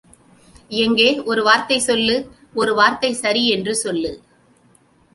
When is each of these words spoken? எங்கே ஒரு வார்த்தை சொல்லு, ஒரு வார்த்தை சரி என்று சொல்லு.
எங்கே 0.83 1.09
ஒரு 1.21 1.43
வார்த்தை 1.43 1.79
சொல்லு, 1.79 2.15
ஒரு 2.53 2.73
வார்த்தை 2.73 3.13
சரி 3.13 3.49
என்று 3.49 3.75
சொல்லு. 3.75 4.13